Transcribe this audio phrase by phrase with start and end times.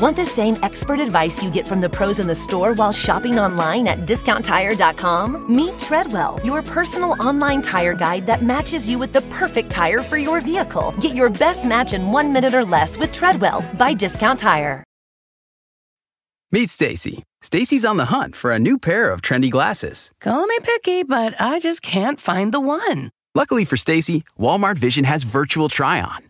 [0.00, 3.38] Want the same expert advice you get from the pros in the store while shopping
[3.38, 5.54] online at discounttire.com?
[5.54, 10.16] Meet Treadwell, your personal online tire guide that matches you with the perfect tire for
[10.16, 10.94] your vehicle.
[11.02, 14.82] Get your best match in one minute or less with Treadwell by Discount Tire.
[16.50, 17.22] Meet Stacy.
[17.42, 20.12] Stacy's on the hunt for a new pair of trendy glasses.
[20.18, 23.10] Call me picky, but I just can't find the one.
[23.34, 26.29] Luckily for Stacy, Walmart Vision has virtual try on.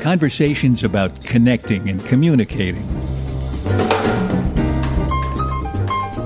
[0.00, 2.86] conversations about connecting and communicating.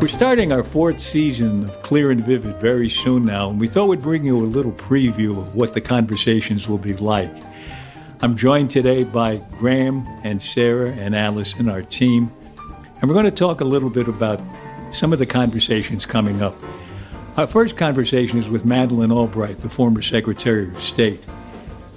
[0.00, 3.88] We're starting our fourth season of Clear and Vivid very soon now, and we thought
[3.88, 7.32] we'd bring you a little preview of what the conversations will be like.
[8.20, 12.30] I'm joined today by Graham and Sarah and Allison, our team,
[13.00, 14.40] and we're going to talk a little bit about
[14.92, 16.54] some of the conversations coming up.
[17.36, 21.20] Our first conversation is with Madeleine Albright, the former Secretary of State.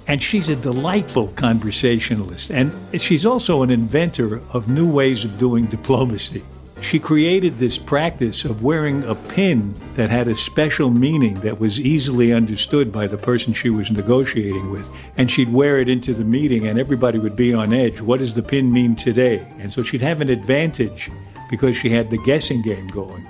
[0.08, 2.50] And she's a delightful conversationalist.
[2.50, 6.42] And she's also an inventor of new ways of doing diplomacy.
[6.80, 11.78] She created this practice of wearing a pin that had a special meaning that was
[11.78, 14.88] easily understood by the person she was negotiating with.
[15.16, 18.00] And she'd wear it into the meeting, and everybody would be on edge.
[18.00, 19.46] What does the pin mean today?
[19.58, 21.10] And so she'd have an advantage
[21.50, 23.26] because she had the guessing game going.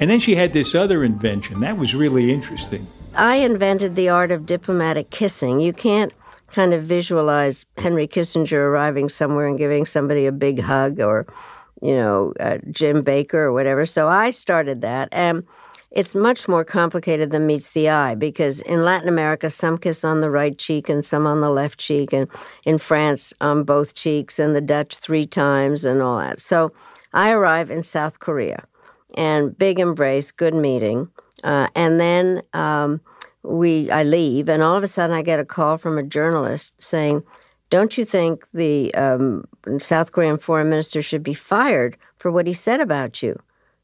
[0.00, 1.60] And then she had this other invention.
[1.60, 2.88] That was really interesting.
[3.16, 5.60] I invented the art of diplomatic kissing.
[5.60, 6.12] You can't
[6.48, 11.26] kind of visualize Henry Kissinger arriving somewhere and giving somebody a big hug or,
[11.80, 13.86] you know, uh, Jim Baker or whatever.
[13.86, 15.08] So I started that.
[15.12, 15.44] And
[15.92, 20.18] it's much more complicated than meets the eye because in Latin America, some kiss on
[20.18, 22.26] the right cheek and some on the left cheek, and
[22.64, 26.40] in France, on both cheeks, and the Dutch three times and all that.
[26.40, 26.72] So
[27.12, 28.64] I arrive in South Korea
[29.16, 31.08] and big embrace, good meeting.
[31.44, 33.00] Uh, and then um,
[33.44, 36.74] we, I leave, and all of a sudden I get a call from a journalist
[36.82, 37.22] saying,
[37.70, 39.44] "Don't you think the um,
[39.78, 43.38] South Korean foreign minister should be fired for what he said about you?"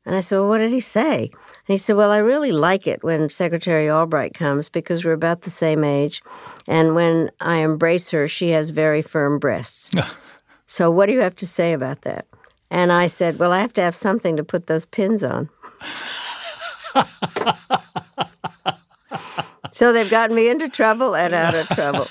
[0.06, 2.86] And I said, "Well, what did he say?" And he said, "Well, I really like
[2.86, 6.22] it when Secretary Albright comes because we're about the same age,
[6.66, 9.90] and when I embrace her, she has very firm breasts.
[10.66, 12.26] so, what do you have to say about that?"
[12.70, 15.50] And I said, Well, I have to have something to put those pins on.
[19.80, 22.06] so they've gotten me into trouble and out of trouble.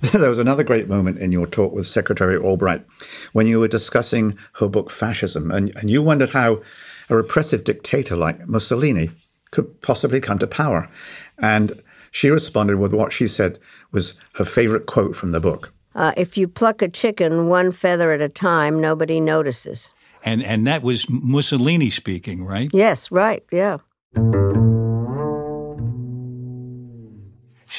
[0.12, 2.84] there was another great moment in your talk with Secretary Albright
[3.32, 6.60] when you were discussing her book Fascism, and, and you wondered how
[7.08, 9.12] a repressive dictator like Mussolini
[9.50, 10.90] could possibly come to power.
[11.38, 11.72] And
[12.10, 13.58] she responded with what she said
[13.92, 15.72] was her favorite quote from the book.
[15.94, 19.90] Uh, if you pluck a chicken one feather at a time, nobody notices.
[20.22, 22.68] And and that was Mussolini speaking, right?
[22.74, 23.78] Yes, right, yeah.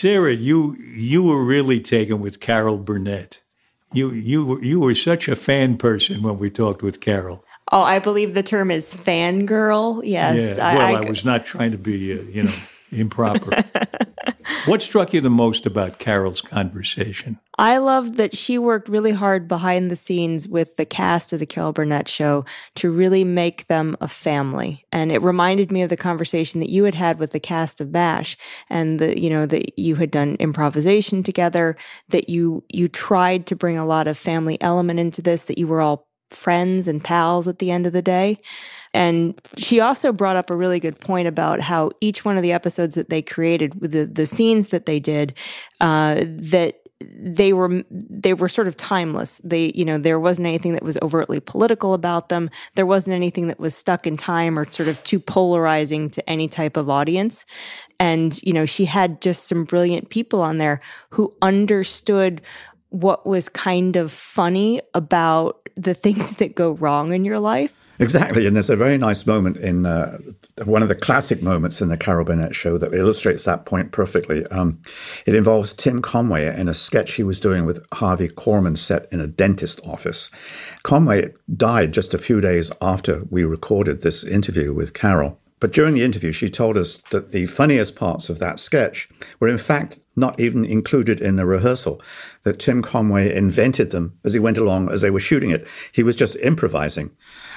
[0.04, 3.42] Sarah, you you were really taken with Carol Burnett.
[3.94, 7.46] You you were you were such a fan person when we talked with Carol.
[7.72, 10.02] Oh, I believe the term is fangirl.
[10.04, 10.58] Yes.
[10.58, 10.76] Yeah.
[10.76, 12.54] Well, I, I, I was not trying to be, uh, you know,
[12.92, 13.64] improper.
[14.66, 17.40] what struck you the most about Carol's conversation?
[17.58, 21.46] I loved that she worked really hard behind the scenes with the cast of the
[21.46, 22.46] Carol Burnett show
[22.76, 24.84] to really make them a family.
[24.92, 27.92] And it reminded me of the conversation that you had had with the cast of
[27.92, 28.38] MASH
[28.70, 31.78] and the, you know, that you had done improvisation together,
[32.10, 35.68] that you, you tried to bring a lot of family element into this, that you
[35.68, 38.40] were all friends and pals at the end of the day.
[38.94, 42.54] And she also brought up a really good point about how each one of the
[42.54, 45.34] episodes that they created, the the scenes that they did,
[45.82, 49.40] uh, that they were they were sort of timeless.
[49.44, 52.50] They you know there wasn't anything that was overtly political about them.
[52.76, 56.48] There wasn't anything that was stuck in time or sort of too polarizing to any
[56.48, 57.46] type of audience.
[58.00, 62.42] And you know she had just some brilliant people on there who understood
[62.94, 67.74] what was kind of funny about the things that go wrong in your life.
[68.00, 68.48] Exactly.
[68.48, 70.18] And there's a very nice moment in uh,
[70.66, 74.46] one of the classic moments in the Carol Burnett show that illustrates that point perfectly.
[74.48, 74.82] Um,
[75.26, 79.20] it involves Tim Conway in a sketch he was doing with Harvey Korman set in
[79.20, 80.32] a dentist office.
[80.82, 85.40] Conway died just a few days after we recorded this interview with Carol.
[85.64, 89.08] But during the interview, she told us that the funniest parts of that sketch
[89.40, 92.02] were, in fact, not even included in the rehearsal,
[92.44, 95.66] that Tim Conway invented them as he went along as they were shooting it.
[95.94, 97.12] He was just improvising.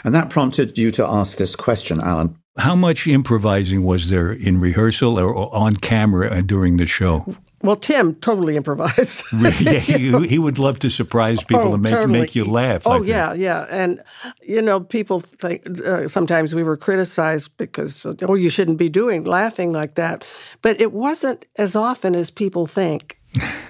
[0.04, 2.38] And that prompted you to ask this question, Alan.
[2.56, 7.34] How much improvising was there in rehearsal or on camera uh, during the show?
[7.62, 9.22] Well, Tim totally improvised.
[9.40, 12.20] yeah, he, he, would love to surprise people oh, and make, totally.
[12.20, 12.82] make you laugh.
[12.86, 13.66] Oh, yeah, yeah.
[13.70, 14.02] And,
[14.42, 19.24] you know, people think uh, sometimes we were criticized because, oh, you shouldn't be doing
[19.24, 20.24] laughing like that.
[20.60, 23.18] But it wasn't as often as people think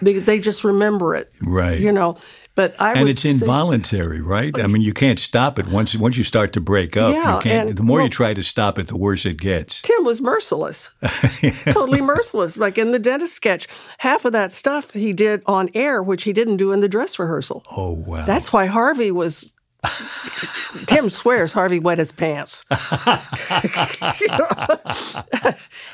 [0.02, 1.32] because they just remember it.
[1.40, 1.78] Right.
[1.78, 2.18] You know,
[2.56, 4.58] but I and it's involuntary, right?
[4.58, 7.14] I mean, you can't stop it once once you start to break up.
[7.14, 7.68] Yeah, you can't.
[7.68, 9.82] and, the more well, you try to stop it, the worse it gets.
[9.82, 10.90] Tim was merciless,
[11.66, 12.56] totally merciless.
[12.56, 13.68] Like in the dentist sketch,
[13.98, 17.18] half of that stuff he did on air, which he didn't do in the dress
[17.18, 17.62] rehearsal.
[17.70, 18.24] Oh wow!
[18.24, 19.52] That's why Harvey was.
[20.86, 22.64] Tim swears Harvey wet his pants.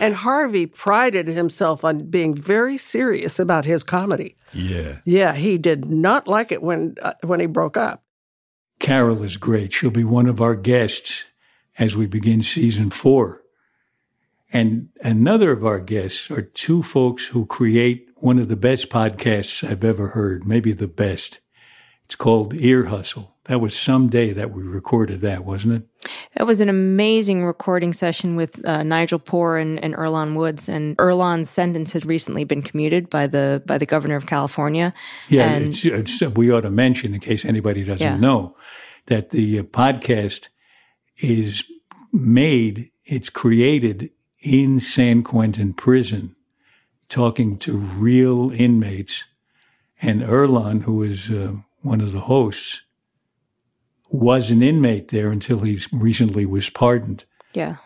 [0.01, 4.37] and Harvey prided himself on being very serious about his comedy.
[4.53, 4.99] Yeah.
[5.05, 8.03] Yeah, he did not like it when uh, when he broke up.
[8.79, 9.73] Carol is great.
[9.73, 11.25] She'll be one of our guests
[11.79, 13.43] as we begin season 4.
[14.53, 19.67] And another of our guests are two folks who create one of the best podcasts
[19.67, 21.41] I've ever heard, maybe the best.
[22.05, 23.32] It's called Ear Hustle.
[23.47, 26.09] That was some day that we recorded that, wasn't it?
[26.37, 30.69] That was an amazing recording session with uh, Nigel Poor and, and Earlonne Woods.
[30.69, 34.95] And Earlonne's sentence had recently been commuted by the by the governor of California.
[35.29, 38.17] Yeah, and, it's, it's, we ought to mention, in case anybody doesn't Yeah.
[38.17, 38.57] know,
[39.07, 40.49] that the uh, podcast
[41.17, 41.65] is
[42.13, 46.37] made, it's created in San Quentin prison,
[47.09, 49.25] talking to real inmates.
[50.01, 52.83] And Earlonne, who is uh, one of the hosts,
[54.13, 57.25] was an inmate there until he recently was pardoned.
[57.55, 57.77] yeah.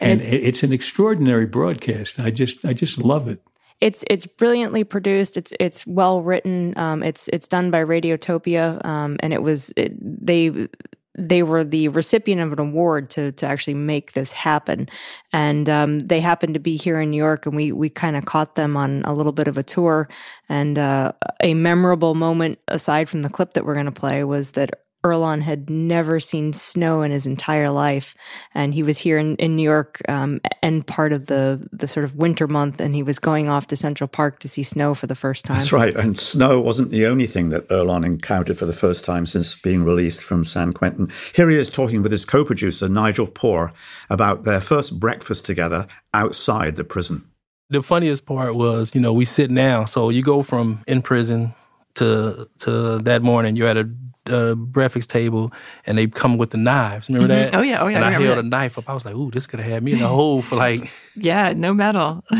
[0.00, 2.20] And it's- it's an extraordinary broadcast.
[2.20, 3.42] I just, I just love it.
[3.80, 5.36] It's it's brilliantly produced.
[5.36, 6.74] It's it's well written.
[6.76, 10.68] Um, it's it's done by Radiotopia, um, and it was it, they
[11.16, 14.88] they were the recipient of an award to to actually make this happen,
[15.32, 18.24] and um, they happened to be here in New York, and we we kind of
[18.24, 20.08] caught them on a little bit of a tour,
[20.48, 24.52] and uh, a memorable moment aside from the clip that we're going to play was
[24.52, 24.70] that.
[25.04, 28.14] Earlonne had never seen snow in his entire life,
[28.54, 32.04] and he was here in, in New York um, and part of the the sort
[32.04, 35.06] of winter month, and he was going off to Central Park to see snow for
[35.06, 35.58] the first time.
[35.58, 35.94] That's right.
[35.94, 39.84] And snow wasn't the only thing that Earlonne encountered for the first time since being
[39.84, 41.06] released from San Quentin.
[41.34, 43.72] Here he is talking with his co producer, Nigel Poor,
[44.10, 47.24] about their first breakfast together outside the prison.
[47.70, 49.86] The funniest part was, you know, we sit down.
[49.86, 51.54] So you go from in prison
[51.94, 53.56] to to that morning.
[53.56, 53.90] You're at a,
[54.28, 55.52] a breakfast table,
[55.86, 57.08] and they come with the knives.
[57.08, 57.50] Remember mm-hmm.
[57.50, 57.58] that?
[57.58, 57.80] Oh, yeah.
[57.80, 58.38] Oh, yeah, And I I, held that.
[58.38, 58.88] a knife up.
[58.88, 60.90] I was like, "Ooh, this could have had me in a hole for like."
[61.20, 62.24] Yeah, no metal.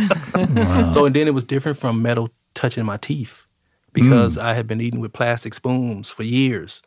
[0.92, 3.44] So and then it was different from metal touching my teeth
[3.92, 4.42] because mm.
[4.42, 6.82] I had been eating with plastic spoons for years.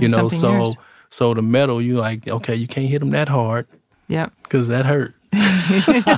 [0.00, 0.76] You know, so years.
[1.10, 3.68] so the metal, you like, okay, you can't hit them that hard
[4.08, 4.32] Yep.
[4.42, 5.14] because that hurt.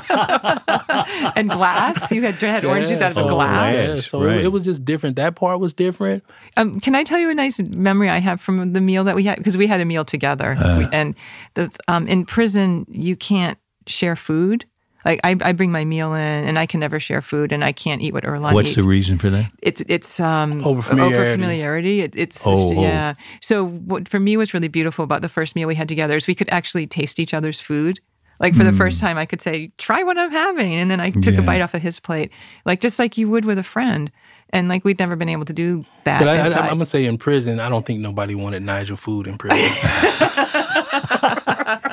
[1.37, 2.11] And glass.
[2.13, 3.75] You had had orange juice out of a Oh, glass.
[3.77, 3.95] glass.
[3.97, 4.39] Yeah, so right.
[4.39, 5.17] it, it was just different.
[5.17, 6.25] That part was different.
[6.57, 9.25] Um, can I tell you a nice memory I have from the meal that we
[9.25, 9.39] had?
[9.39, 11.15] Because we had a meal together, We- and
[11.55, 14.65] the um, in prison you can't share food.
[15.05, 17.71] Like I, I bring my meal in, and I can never share food, and I
[17.73, 18.77] can't eat what Earlonne What's eats.
[18.83, 19.51] the reason for that?
[19.63, 21.33] it's it's um Overfamiliarity.
[21.35, 22.01] familiarity.
[22.01, 22.83] It, it's Oh, oh.
[22.83, 23.15] yeah.
[23.41, 26.27] So what for me was really beautiful about the first meal we had together is
[26.27, 28.01] we could actually taste each other's food.
[28.41, 29.07] Like for the first hmm.
[29.07, 31.41] time, I could say, "Try what I'm having," and then I took Yeah.
[31.41, 32.31] a bite off of his plate,
[32.65, 34.11] like just like you would with a friend.
[34.51, 36.21] And like we'd never been able to do that.
[36.21, 39.27] But I, I, I'm gonna say in prison, I don't think nobody wanted Nigel food
[39.27, 39.59] in prison.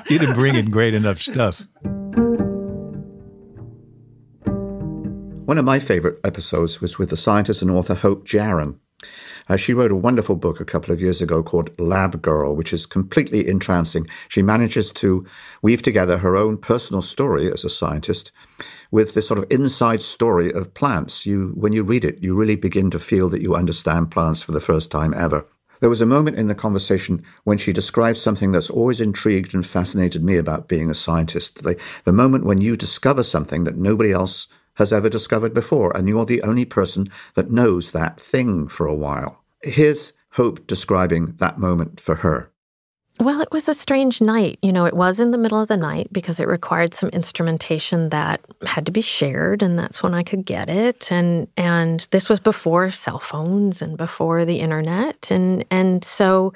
[0.07, 1.63] You didn't bring in great enough stuff.
[5.45, 8.77] One of my favorite episodes was with the scientist and author Hope Jahren.
[9.47, 12.73] Uh, she wrote a wonderful book a couple of years ago called Lab Girl, which
[12.73, 14.07] is completely entrancing.
[14.27, 15.25] She manages to
[15.61, 18.31] weave together her own personal story as a scientist
[18.91, 21.25] with this sort of inside story of plants.
[21.25, 24.51] You, when you read it, you really begin to feel that you understand plants for
[24.51, 25.45] the first time ever.
[25.81, 29.65] There was a moment in the conversation when she described something that's always intrigued and
[29.65, 31.63] fascinated me about being a scientist.
[31.63, 36.07] The, the moment when you discover something that nobody else has ever discovered before, and
[36.07, 39.43] you're the only person that knows that thing for a while.
[39.63, 42.51] Here's Hope describing that moment for her.
[43.21, 44.59] Well, it was a strange night.
[44.61, 48.09] You know, it was in the middle of the night because it required some instrumentation
[48.09, 51.09] that had to be shared, and that's when I could get it.
[51.09, 56.51] And and this was before cell phones and before the internet, and and so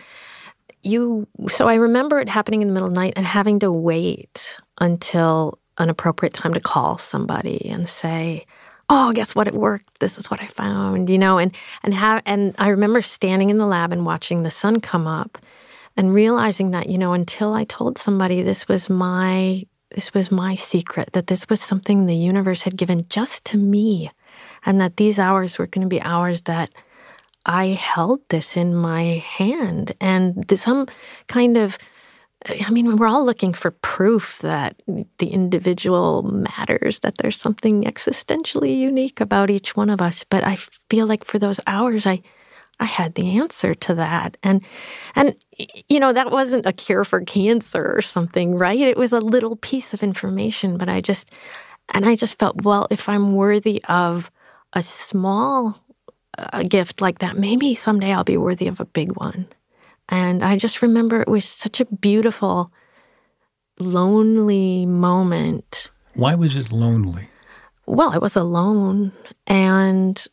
[0.84, 3.72] you so I remember it happening in the middle of the night and having to
[3.72, 8.46] wait until an appropriate time to call somebody and say,
[8.90, 9.48] "Oh, guess what?
[9.48, 10.00] It worked.
[10.00, 13.58] This is what I found." You know, and and have and I remember standing in
[13.58, 15.38] the lab and watching the sun come up,
[15.98, 20.56] and realizing that you know until I told somebody this was my this was my
[20.56, 24.12] secret that this was something the universe had given just to me,
[24.66, 26.70] and that these hours were going to be hours that
[27.46, 30.88] I held this in my hand and some
[31.28, 31.78] kind of
[32.48, 34.82] I mean, we're all looking for proof that
[35.18, 40.24] the individual matters, that there's something existentially unique about each one of us.
[40.24, 40.58] But I
[40.90, 42.22] feel like for those hours, I,
[42.80, 44.62] I had the answer to that, and,
[45.16, 45.36] and
[45.90, 48.80] you know, that wasn't a cure for cancer or something, right?
[48.80, 51.32] It was a little piece of information, but I just,
[51.94, 54.32] and I just felt, well, if I'm worthy of
[54.74, 55.78] a small
[56.54, 59.48] a gift like that, maybe someday I'll be worthy of a big one.
[60.10, 62.72] And I just remember it was such a beautiful,
[63.80, 65.92] lonely moment.
[66.16, 67.30] Why was it lonely?
[67.86, 69.12] Well, I was alone
[69.48, 70.24] and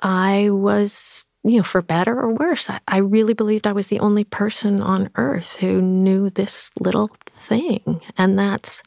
[0.00, 4.00] I was, you know, for better or worse, I, I really believed I was the
[4.00, 7.10] only person on earth who knew this little
[7.48, 8.00] thing.
[8.18, 8.82] And that's,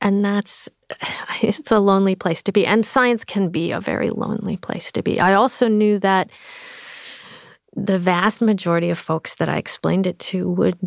[0.00, 0.68] and that's
[1.42, 5.02] it's a lonely place to be and science can be a very lonely place to
[5.02, 6.30] be i also knew that
[7.76, 10.78] the vast majority of folks that i explained it to would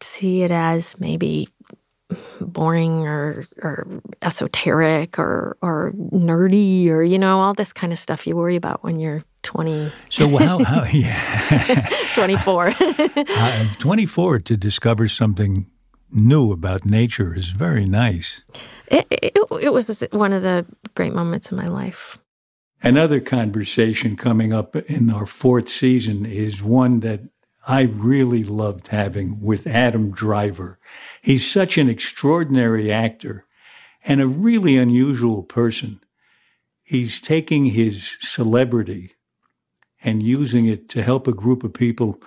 [0.00, 1.48] see it as maybe
[2.40, 3.86] boring or or
[4.22, 8.82] esoteric or or nerdy or you know all this kind of stuff you worry about
[8.82, 11.88] when you're 20 so how, how yeah.
[12.14, 15.66] 24 uh, 24 to discover something
[16.10, 18.42] new about nature is very nice.
[18.88, 22.18] It, it, it was one of the great moments in my life.
[22.82, 27.22] Another conversation coming up in our fourth season is one that
[27.66, 30.78] I really loved having with Adam Driver.
[31.20, 33.46] He's such an extraordinary actor
[34.04, 36.00] and a really unusual person.
[36.82, 39.14] He's taking his celebrity
[40.02, 42.22] and using it to help a group of people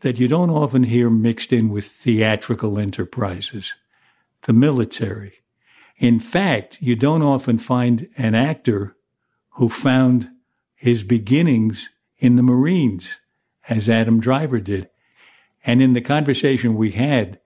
[0.00, 3.74] that you don't often hear mixed in with theatrical enterprises
[4.44, 5.34] the military,
[5.98, 8.96] in fact, you don't often find an actor
[9.60, 10.30] who found
[10.74, 13.18] his beginnings in the Marines,
[13.68, 14.88] as Adam Driver did.
[15.66, 17.38] And in the conversation we had,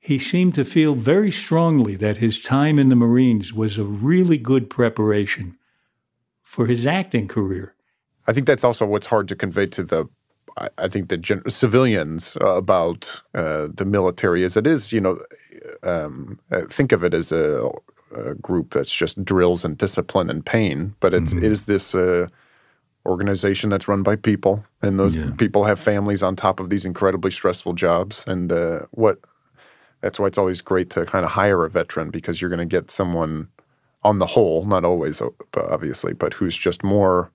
[0.00, 4.38] he seemed to feel very strongly that his time in the Marines was a really
[4.38, 5.56] good preparation
[6.42, 7.76] for his acting career.
[8.26, 10.06] I think that's also what's hard to convey to the
[10.56, 15.18] I think the gen- civilians uh, about uh, the military as it is you know
[15.84, 17.70] um, uh, think of it as a,
[18.14, 21.44] a, group that's just drills and discipline and pain, but it's mm-hmm.
[21.44, 22.28] it is this uh,
[23.06, 25.30] organization that's run by people, and those yeah.
[25.36, 28.24] people have families on top of these incredibly stressful jobs.
[28.26, 29.18] And uh, what
[30.00, 32.66] that's why it's always great to kind of hire a veteran because you're going to
[32.66, 33.48] get someone
[34.02, 35.22] on the whole, not always
[35.56, 37.32] obviously, but who's just more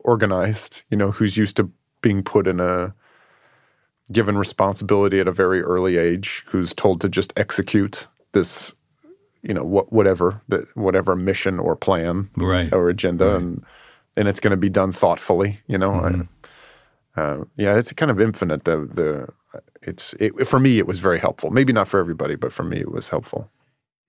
[0.00, 0.82] organized.
[0.90, 1.70] You know, who's used to
[2.02, 2.94] being put in a
[4.12, 8.72] given responsibility at a very early age, who's told to just execute this,
[9.42, 12.72] you know, what whatever the, whatever mission or plan right.
[12.72, 13.36] or agenda, right.
[13.36, 13.64] and
[14.16, 15.60] and it's going to be done thoughtfully.
[15.66, 16.22] You know, mm-hmm.
[17.16, 18.64] I, uh, yeah, it's kind of infinite.
[18.64, 21.50] The the it's it, for me, it was very helpful.
[21.50, 23.50] Maybe not for everybody, but for me, it was helpful.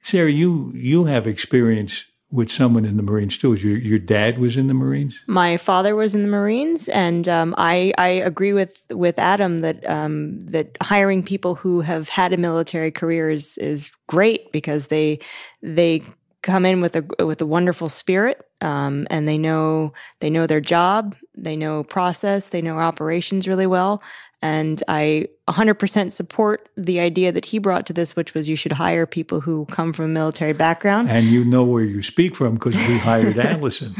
[0.02, 3.54] Sarah, you you have experience with someone in the Marines too.
[3.54, 5.20] Your your dad was in the Marines.
[5.28, 9.88] My father was in the Marines, and um, I I agree with with Adam that
[9.90, 15.20] um, that hiring people who have had a military career is is great because they
[15.62, 16.04] they
[16.42, 20.62] come in with a with a wonderful spirit um, and they know they know their
[20.62, 24.02] job they know process they know operations really well
[24.42, 28.72] and I 100% support the idea that he brought to this, which was you should
[28.72, 31.10] hire people who come from a military background.
[31.10, 33.94] And you know where you speak from because we hired Allison.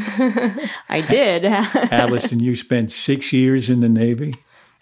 [0.88, 1.44] I did.
[1.92, 4.34] Allison, you spent six years in the Navy?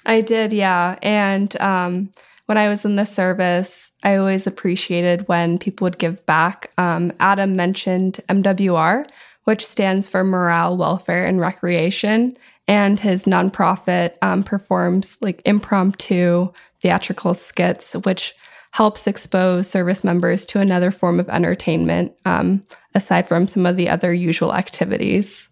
[0.06, 0.98] I did, yeah.
[1.02, 2.10] And um,
[2.46, 6.72] when I was in the service, I always appreciated when people would give back.
[6.78, 9.06] Um, Adam mentioned MWR,
[9.44, 12.38] which stands for Morale, Welfare, and Recreation
[12.70, 18.32] and his nonprofit um, performs like impromptu theatrical skits, which
[18.70, 23.88] helps expose service members to another form of entertainment um, aside from some of the
[23.88, 25.48] other usual activities.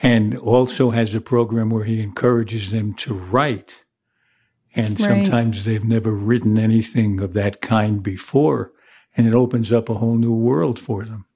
[0.00, 3.82] And also has a program where he encourages them to write.
[4.76, 5.08] And right.
[5.08, 8.70] sometimes they've never written anything of that kind before.
[9.16, 11.26] And it opens up a whole new world for them.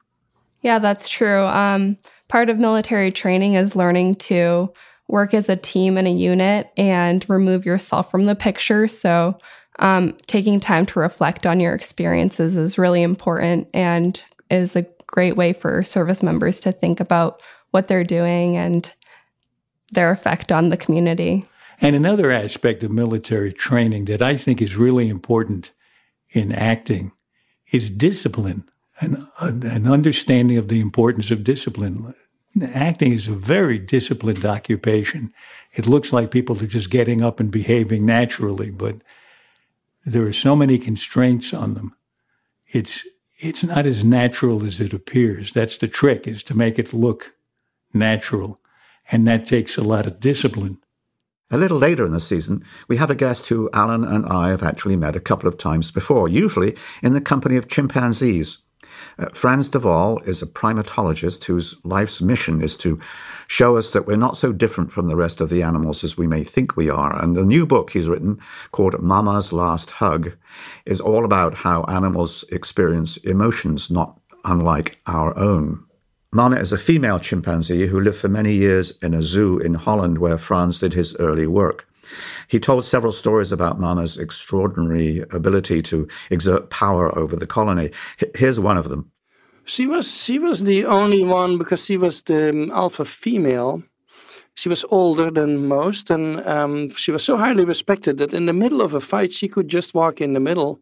[0.60, 1.44] Yeah, that's true.
[1.46, 1.96] Um,
[2.28, 4.72] part of military training is learning to
[5.08, 8.86] work as a team and a unit and remove yourself from the picture.
[8.86, 9.38] So
[9.78, 15.36] um, taking time to reflect on your experiences is really important and is a great
[15.36, 18.92] way for service members to think about what they're doing and
[19.90, 21.46] their effect on the community.
[21.80, 25.72] And another aspect of military training that I think is really important
[26.30, 27.12] in acting
[27.72, 28.68] is discipline
[29.00, 32.14] and an understanding of the importance of discipline.
[32.74, 35.32] Acting is a very disciplined occupation.
[35.72, 38.96] It looks like people are just getting up and behaving naturally, but
[40.04, 41.94] there are so many constraints on them.
[42.66, 43.04] It's
[43.38, 45.52] it's not as natural as it appears.
[45.52, 47.34] That's the trick is to make it look
[47.94, 48.60] natural.
[49.12, 50.78] And that takes a lot of discipline.
[51.50, 54.62] A little later in the season, we have a guest who Alan and I have
[54.62, 58.58] actually met a couple of times before, usually in the company of chimpanzees.
[59.18, 63.00] Uh, Frans de Waal is a primatologist whose life's mission is to
[63.46, 66.26] show us that we're not so different from the rest of the animals as we
[66.26, 67.20] may think we are.
[67.22, 68.40] And the new book he's written,
[68.72, 70.32] called Mama's Last Hug,
[70.86, 75.84] is all about how animals experience emotions not unlike our own.
[76.30, 80.18] Mama is a female chimpanzee who lived for many years in a zoo in Holland
[80.18, 81.88] where Frans did his early work.
[82.48, 87.90] He told several stories about Mama's extraordinary ability to exert power over the colony.
[88.34, 89.10] Here's one of them.
[89.64, 93.82] She was she was the only one because she was the um, alpha female.
[94.54, 98.52] She was older than most, and um, she was so highly respected that in the
[98.52, 100.80] middle of a fight, she could just walk in the middle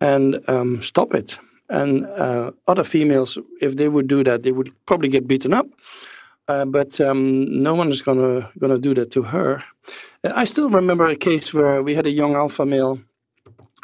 [0.00, 1.38] and um, stop it.
[1.70, 5.66] And uh, other females, if they would do that, they would probably get beaten up.
[6.48, 9.62] Uh, but um, no one is gonna gonna do that to her.
[10.24, 12.98] I still remember a case where we had a young alpha male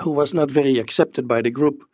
[0.02, 1.85] who was not very accepted by the group,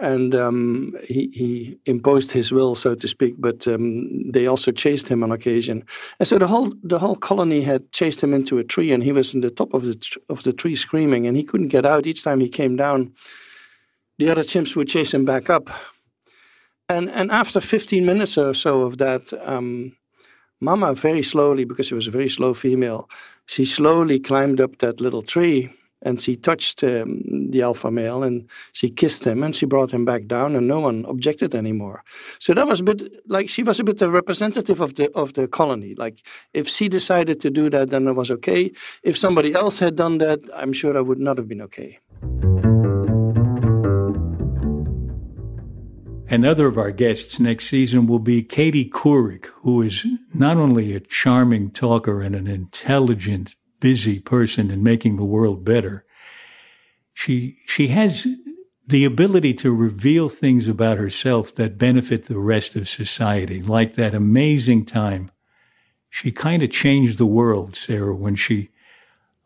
[0.00, 3.34] and um, he, he imposed his will, so to speak.
[3.38, 5.82] But um, they also chased him on occasion,
[6.18, 9.12] and so the whole the whole colony had chased him into a tree, and he
[9.12, 9.96] was in the top of the
[10.28, 12.06] of the tree screaming, and he couldn't get out.
[12.06, 13.14] Each time he came down,
[14.18, 15.70] the other chimps would chase him back up,
[16.88, 19.32] and and after 15 minutes or so of that.
[19.46, 19.96] Um,
[20.60, 23.10] Mama very slowly, because she was a very slow female,
[23.46, 28.48] she slowly climbed up that little tree and she touched um, the alpha male and
[28.72, 32.02] she kissed him and she brought him back down and no one objected anymore.
[32.38, 35.34] So that was a bit like she was a bit the representative of the of
[35.34, 35.94] the colony.
[35.96, 38.70] Like if she decided to do that then it was okay.
[39.02, 41.98] If somebody else had done that i'm sure that would not have been okay
[46.28, 51.00] Another of our guests next season will be Katie Couric, who is not only a
[51.00, 56.06] charming talker and an intelligent, busy person in making the world better,
[57.12, 58.26] she, she has
[58.86, 64.14] the ability to reveal things about herself that benefit the rest of society, like that
[64.14, 65.30] amazing time.
[66.08, 68.70] She kind of changed the world, Sarah, when she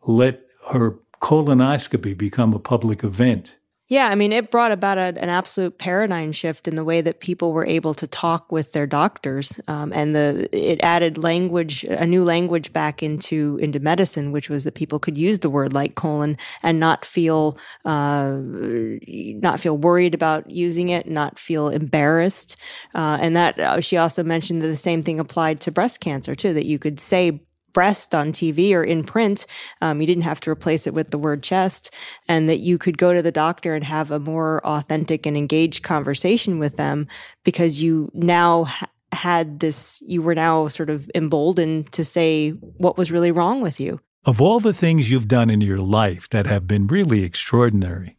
[0.07, 3.57] let her colonoscopy become a public event.
[3.89, 7.21] Yeah, I mean, it brought about a, an absolute paradigm shift in the way that
[7.21, 12.05] people were able to talk with their doctors, um, and the it added language, a
[12.05, 15.95] new language back into into medicine, which was that people could use the word like
[15.95, 22.57] colon and not feel uh, not feel worried about using it, not feel embarrassed,
[22.93, 26.35] uh, and that uh, she also mentioned that the same thing applied to breast cancer
[26.35, 27.41] too, that you could say
[27.73, 29.45] breast on TV or in print.
[29.81, 31.93] Um, you didn't have to replace it with the word chest,
[32.27, 35.83] and that you could go to the doctor and have a more authentic and engaged
[35.83, 37.07] conversation with them
[37.43, 42.97] because you now ha- had this, you were now sort of emboldened to say what
[42.97, 43.99] was really wrong with you.
[44.25, 48.17] Of all the things you've done in your life that have been really extraordinary,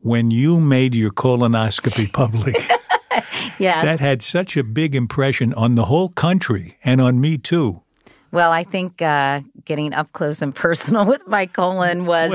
[0.00, 2.56] when you made your colonoscopy public,
[3.58, 3.84] yes.
[3.84, 7.82] that had such a big impression on the whole country and on me too.
[8.32, 12.32] Well, I think uh, getting up close and personal with my colon was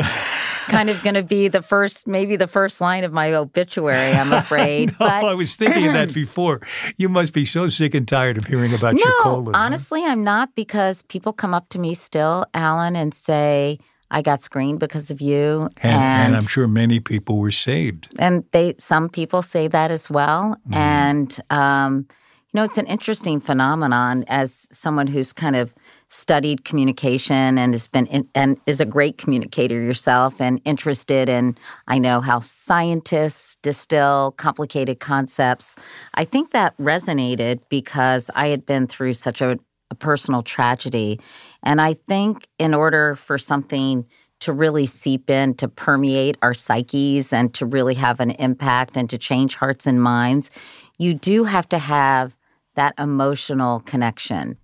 [0.68, 4.14] kind of going to be the first, maybe the first line of my obituary.
[4.14, 4.92] I'm afraid.
[4.92, 6.62] no, but I was thinking of that before.
[6.98, 9.56] You must be so sick and tired of hearing about no, your colon.
[9.56, 10.10] honestly, huh?
[10.10, 13.80] I'm not because people come up to me still, Alan, and say.
[14.10, 18.08] I got screened because of you, and, and, and, I'm sure many people were saved.
[18.20, 20.56] And they, some people say that as well.
[20.70, 20.76] Mm.
[20.78, 22.08] And um,
[22.54, 25.74] you know, it's an interesting phenomenon as someone who's kind of
[26.10, 31.58] studied communication and has been in, and is a great communicator yourself and interested in
[31.88, 35.76] I know how scientists distill complicated concepts.
[36.14, 39.60] I think that resonated because I had been through such a,
[39.92, 41.20] a personal tragedy
[41.64, 44.06] and I think in order for something
[44.40, 49.10] to really seep in, to permeate our psyches and to really have an impact and
[49.10, 50.52] to change hearts and minds,
[51.00, 52.36] you do have to have
[52.76, 54.58] that emotional connection.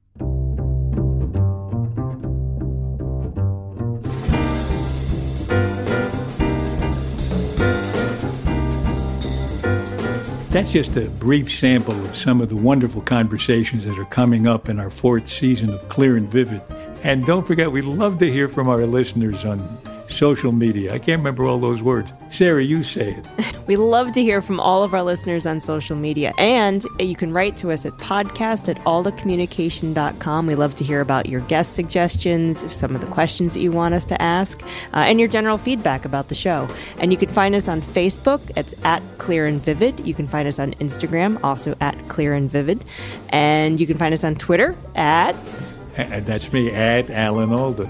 [10.54, 14.70] That's just a brief sample of some of the wonderful conversations that are coming up
[14.70, 16.62] in our fourth season of Clear and Vivid.
[17.02, 19.60] And don't forget, we love to hear from our listeners on
[20.08, 20.94] social media.
[20.94, 22.12] I can't remember all those words.
[22.34, 23.56] Sarah, you say it.
[23.66, 26.34] We love to hear from all of our listeners on social media.
[26.38, 30.48] And you can write to us at podcast at aldacommunication.com.
[30.48, 33.94] We love to hear about your guest suggestions, some of the questions that you want
[33.94, 34.62] us to ask,
[34.94, 36.68] uh, and your general feedback about the show.
[36.98, 38.42] And you can find us on Facebook.
[38.58, 39.98] It's at Clear and Vivid.
[40.06, 42.84] You can find us on Instagram, also at Clear and Vivid.
[43.30, 45.74] And you can find us on Twitter at...
[45.96, 47.90] And that's me, at Alan Alda.